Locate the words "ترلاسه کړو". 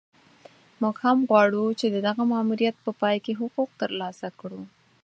3.81-4.61